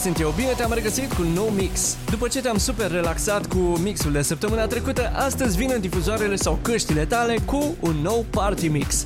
[0.00, 1.96] Sunt eu, bine te-am regăsit cu un nou mix.
[2.10, 6.58] După ce te-am super relaxat cu mixul de săptămâna trecută, astăzi vin în difuzoarele sau
[6.62, 9.04] căștile tale cu un nou party mix.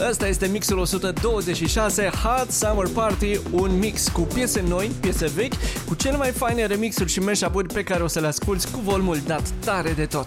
[0.00, 5.52] Ăsta este mixul 126 Hot Summer Party, un mix cu piese noi, piese vechi,
[5.88, 9.18] cu cele mai faine remixuri și mashup-uri pe care o să le asculti cu volumul
[9.26, 10.26] dat tare de tot.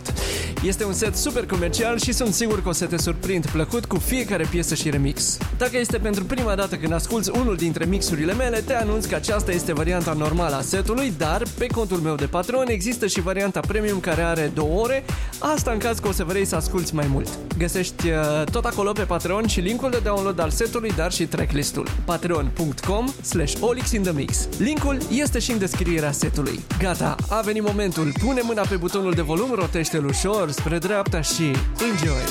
[0.64, 3.98] Este un set super comercial și sunt sigur că o să te surprind plăcut cu
[3.98, 5.38] fiecare piesă și remix.
[5.58, 9.52] Dacă este pentru prima dată când asculti unul dintre mixurile mele, te anunț că aceasta
[9.52, 14.00] este varianta normală a setului, dar pe contul meu de patron există și varianta premium
[14.00, 15.06] care are două ore,
[15.40, 17.30] asta în caz că o să vrei să asculti mai mult.
[17.58, 21.88] Găsești uh, tot acolo pe Patreon și linkul de download al setului, dar și tracklistul.
[22.05, 24.47] patreon.com slash olixinthemix.
[24.57, 26.59] Linkul este și în descrierea setului.
[26.79, 28.11] Gata, a venit momentul.
[28.23, 31.43] Pune mâna pe butonul de volum, rotește-l ușor spre dreapta și
[31.91, 32.23] enjoy!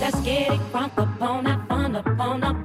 [0.00, 2.63] Let's get it crunk up on that fun up on up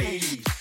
[0.00, 0.57] ladies.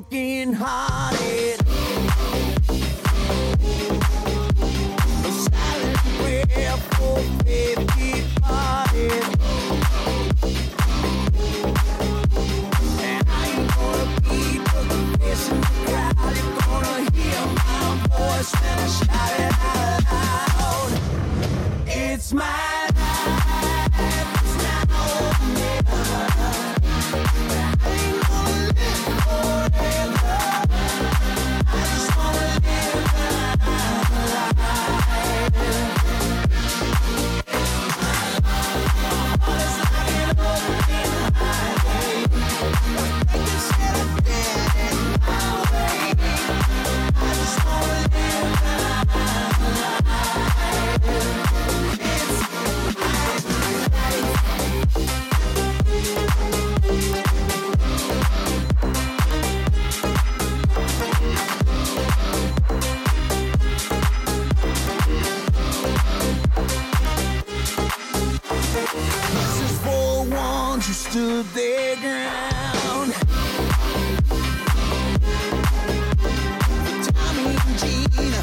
[0.00, 1.57] broken hearted.
[70.78, 73.12] ground, you stood their ground.
[77.04, 78.42] Tommy and Gina,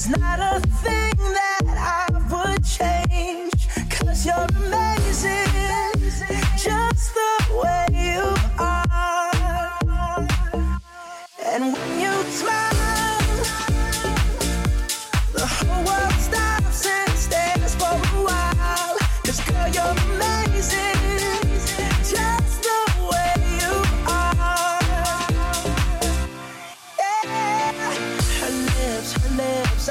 [0.00, 3.68] there's not a thing that I would change.
[3.90, 4.79] Cause you're amazing,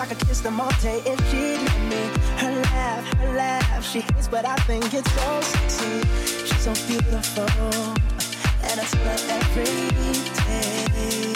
[0.09, 2.01] could kiss them all day if she'd let me.
[2.41, 6.01] Her laugh, her laugh, she hates, but I think it's so sexy.
[6.47, 7.45] She's so beautiful,
[8.67, 9.65] and I tell every
[10.47, 11.33] day.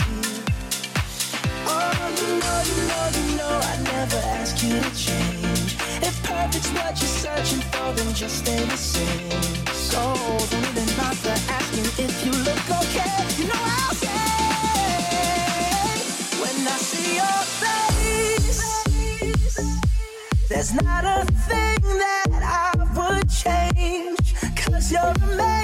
[1.70, 5.78] Oh, you know, you know, you know, I never ask you to change.
[6.02, 9.30] If perfect's what you're searching for, then just stay the same.
[9.94, 10.02] So
[10.50, 13.14] don't even bother asking if you look okay.
[13.38, 14.10] You know I'll say
[16.42, 17.44] when I see your
[20.50, 24.36] there's not a thing that I would change.
[24.56, 25.63] Cause you're amazing,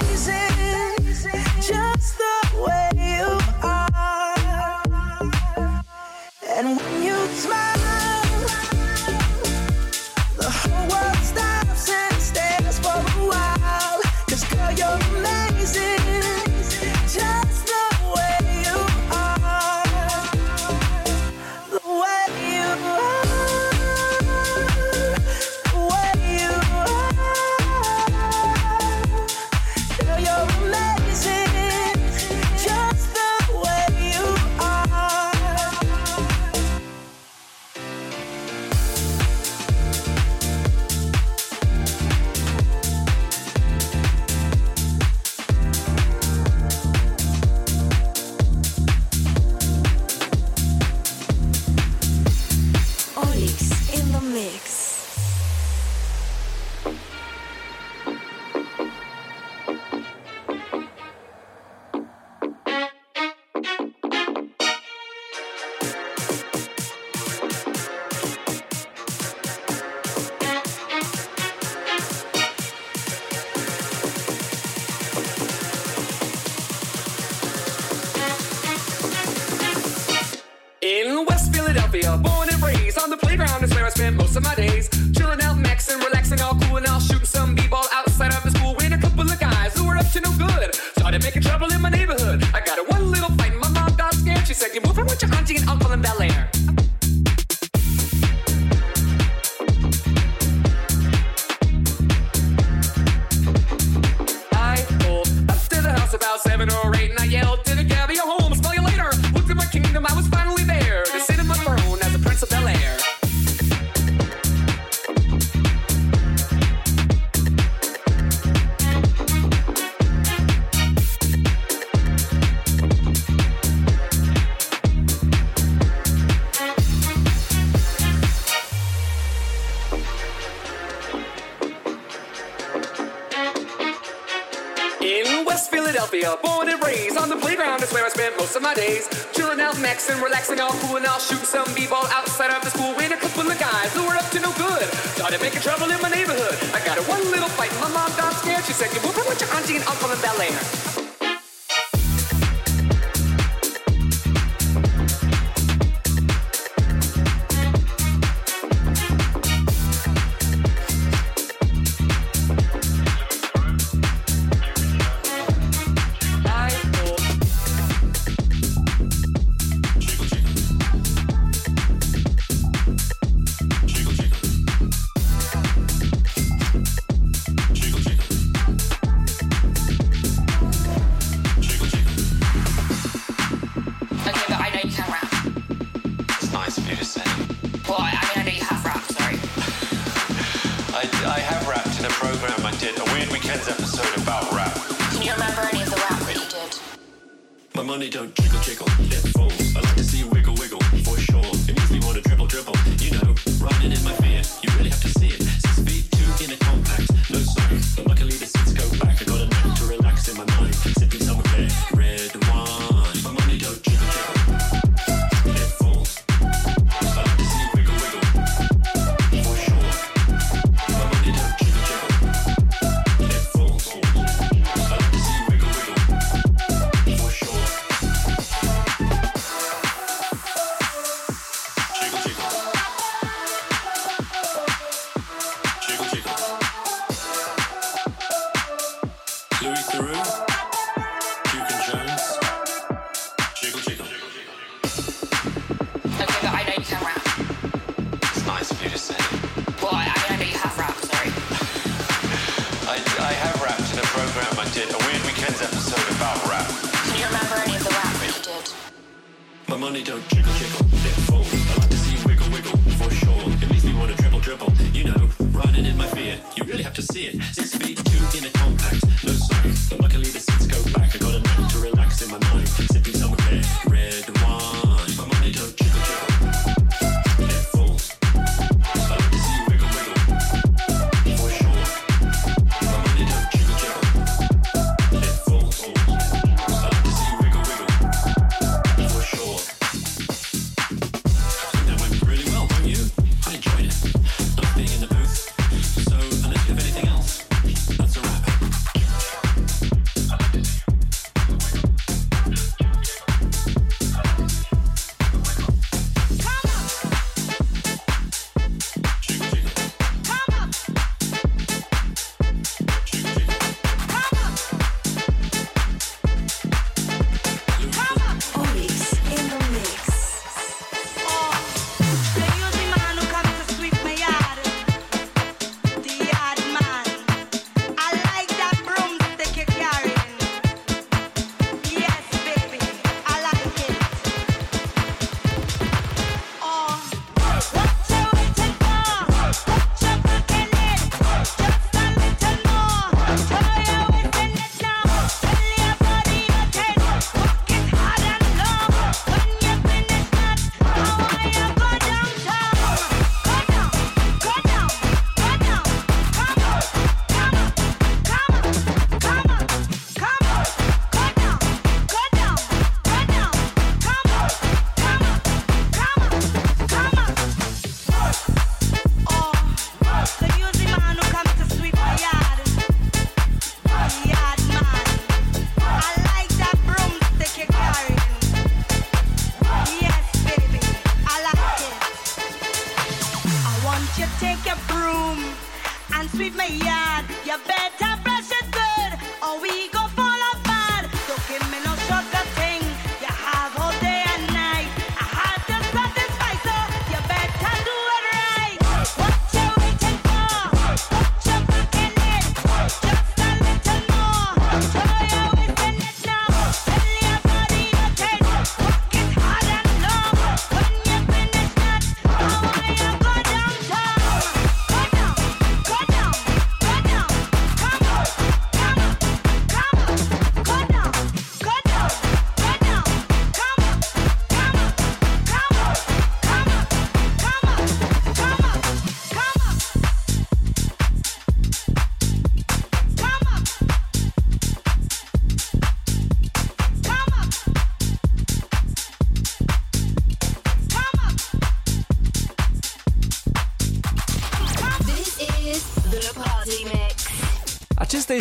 [136.36, 139.08] Born and raised on the playground is where I spent most of my days.
[139.32, 142.94] Chilling out, maxing, relaxing, all cool and I'll shoot some b-ball outside of the school
[142.94, 144.86] with a couple of guys who were up to no good.
[145.18, 146.54] Started making trouble in my neighborhood.
[146.72, 148.64] I got a one little fight, my mom got scared.
[148.64, 150.89] She said, "You move with your auntie and uncle in Bel Air."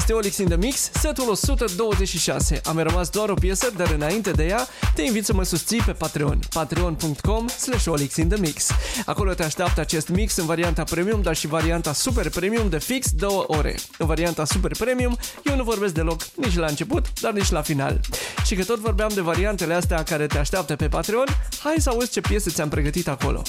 [0.09, 2.61] este Olix in the Mix, setul 126.
[2.63, 5.91] Am rămas doar o piesă, dar înainte de ea, te invit să mă susții pe
[5.91, 8.67] Patreon, patreon.com slash olixinthemix.
[9.05, 13.11] Acolo te așteaptă acest mix în varianta premium, dar și varianta super premium de fix
[13.11, 13.75] două ore.
[13.97, 17.99] În varianta super premium, eu nu vorbesc deloc nici la început, dar nici la final.
[18.45, 21.25] Și că tot vorbeam de variantele astea care te așteaptă pe Patreon,
[21.63, 23.41] hai să auzi ce piese ți-am pregătit acolo.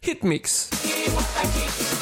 [0.00, 0.68] Hit Mix!
[0.70, 1.95] Hit,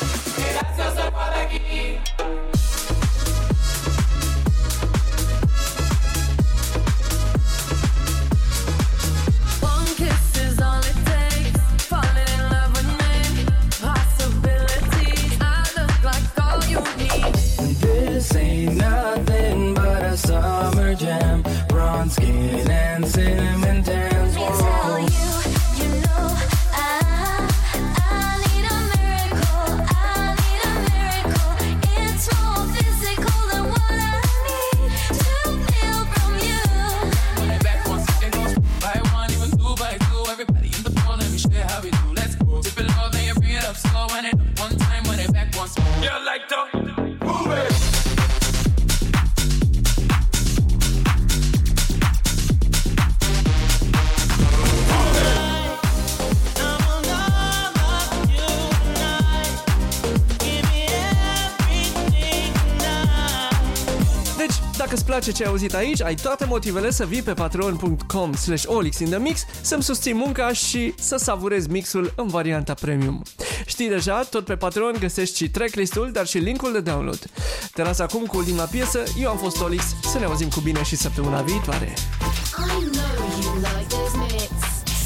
[65.04, 69.08] place ce ai auzit aici, ai toate motivele să vii pe patreon.com slash olix in
[69.08, 73.22] the mix, să-mi susții munca și să savurezi mixul în varianta premium.
[73.66, 77.30] Știi deja, tot pe Patreon găsești și tracklist-ul, dar și linkul de download.
[77.72, 80.82] Te las acum cu ultima piesă, eu am fost Olix, să ne auzim cu bine
[80.82, 81.92] și săptămâna viitoare.
[81.92, 84.50] I know you like this mix.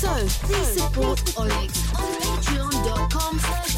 [0.01, 0.09] So
[0.47, 3.78] please support Olix on patreon.com slash